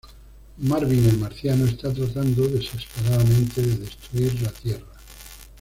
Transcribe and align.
Marvin 0.57 1.05
el 1.09 1.19
marciano 1.19 1.65
está 1.65 1.93
tratando 1.93 2.47
desesperadamente 2.47 3.61
de 3.61 3.75
destruir 3.77 4.41
la 4.41 4.49
Tierra. 4.49 4.95